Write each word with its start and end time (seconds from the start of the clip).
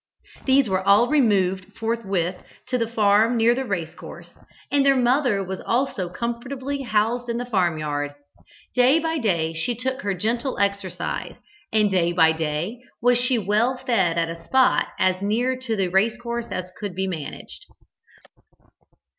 These 0.45 0.67
were 0.67 0.81
all 0.81 1.09
removed 1.09 1.77
forthwith 1.77 2.37
to 2.69 2.79
the 2.79 2.87
farm 2.87 3.37
near 3.37 3.53
the 3.53 3.65
racecourse, 3.65 4.31
and 4.71 4.83
their 4.83 4.95
mother 4.95 5.43
was 5.43 5.61
also 5.63 6.09
comfortably 6.09 6.81
housed 6.81 7.29
in 7.29 7.37
the 7.37 7.45
farmyard. 7.45 8.15
Day 8.73 8.97
by 8.97 9.19
day 9.19 9.53
she 9.53 9.75
took 9.75 10.01
her 10.01 10.15
gentle 10.15 10.57
exercise, 10.57 11.35
and 11.71 11.91
day 11.91 12.13
by 12.13 12.31
day 12.31 12.81
was 12.99 13.19
she 13.19 13.37
well 13.37 13.77
fed 13.77 14.17
at 14.17 14.27
a 14.27 14.43
spot 14.43 14.87
as 14.97 15.21
near 15.21 15.55
to 15.55 15.75
the 15.75 15.87
racecourse 15.89 16.47
as 16.49 16.71
could 16.79 16.95
be 16.95 17.05
managed. 17.05 17.65